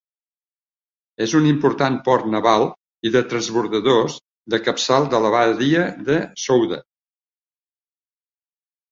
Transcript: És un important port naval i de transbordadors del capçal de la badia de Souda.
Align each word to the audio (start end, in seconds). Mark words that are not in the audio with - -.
És 1.23 1.33
un 1.39 1.43
important 1.49 1.97
port 2.07 2.23
naval 2.35 2.63
i 3.09 3.11
de 3.15 3.21
transbordadors 3.33 4.15
del 4.53 4.63
capçal 4.69 5.05
de 5.11 5.19
la 5.25 5.31
badia 5.35 5.83
de 6.09 6.17
Souda. 6.45 6.81